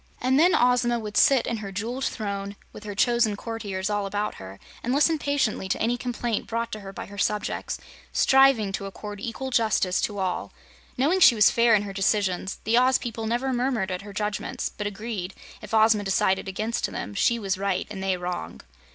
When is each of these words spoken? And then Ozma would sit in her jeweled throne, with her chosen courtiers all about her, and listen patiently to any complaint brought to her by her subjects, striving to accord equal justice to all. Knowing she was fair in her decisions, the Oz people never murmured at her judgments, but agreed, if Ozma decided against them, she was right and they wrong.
And 0.19 0.39
then 0.39 0.55
Ozma 0.55 0.97
would 0.97 1.15
sit 1.15 1.45
in 1.45 1.57
her 1.57 1.71
jeweled 1.71 2.05
throne, 2.05 2.55
with 2.73 2.85
her 2.85 2.95
chosen 2.95 3.35
courtiers 3.35 3.87
all 3.87 4.07
about 4.07 4.33
her, 4.41 4.59
and 4.81 4.95
listen 4.95 5.19
patiently 5.19 5.69
to 5.69 5.79
any 5.79 5.95
complaint 5.95 6.47
brought 6.47 6.71
to 6.71 6.79
her 6.79 6.91
by 6.91 7.05
her 7.05 7.19
subjects, 7.19 7.77
striving 8.11 8.71
to 8.71 8.87
accord 8.87 9.19
equal 9.19 9.51
justice 9.51 10.01
to 10.01 10.17
all. 10.17 10.53
Knowing 10.97 11.19
she 11.19 11.35
was 11.35 11.51
fair 11.51 11.75
in 11.75 11.83
her 11.83 11.93
decisions, 11.93 12.57
the 12.63 12.79
Oz 12.79 12.97
people 12.97 13.27
never 13.27 13.53
murmured 13.53 13.91
at 13.91 14.01
her 14.01 14.11
judgments, 14.11 14.71
but 14.75 14.87
agreed, 14.87 15.35
if 15.61 15.71
Ozma 15.71 16.03
decided 16.03 16.47
against 16.47 16.87
them, 16.91 17.13
she 17.13 17.37
was 17.37 17.59
right 17.59 17.85
and 17.91 18.01
they 18.01 18.17
wrong. 18.17 18.61